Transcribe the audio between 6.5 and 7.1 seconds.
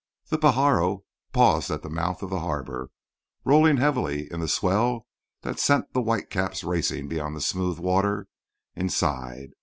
racing